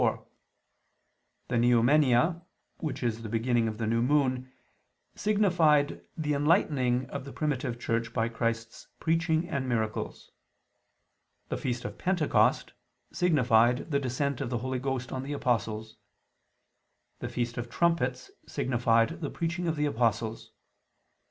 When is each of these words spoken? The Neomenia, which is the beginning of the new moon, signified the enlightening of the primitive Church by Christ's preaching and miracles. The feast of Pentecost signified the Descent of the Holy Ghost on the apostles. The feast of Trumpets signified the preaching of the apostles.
The 1.49 1.57
Neomenia, 1.57 2.43
which 2.77 3.03
is 3.03 3.21
the 3.21 3.29
beginning 3.29 3.67
of 3.67 3.77
the 3.77 3.85
new 3.85 4.01
moon, 4.01 4.51
signified 5.13 6.01
the 6.17 6.33
enlightening 6.33 7.07
of 7.11 7.23
the 7.23 7.31
primitive 7.31 7.79
Church 7.79 8.11
by 8.11 8.27
Christ's 8.27 8.87
preaching 8.99 9.47
and 9.47 9.69
miracles. 9.69 10.31
The 11.49 11.57
feast 11.57 11.85
of 11.85 11.99
Pentecost 11.99 12.73
signified 13.13 13.91
the 13.91 13.99
Descent 13.99 14.41
of 14.41 14.49
the 14.49 14.57
Holy 14.57 14.79
Ghost 14.79 15.11
on 15.11 15.21
the 15.21 15.33
apostles. 15.33 15.97
The 17.19 17.29
feast 17.29 17.59
of 17.59 17.69
Trumpets 17.69 18.31
signified 18.47 19.21
the 19.21 19.29
preaching 19.29 19.67
of 19.67 19.75
the 19.75 19.85
apostles. 19.85 20.51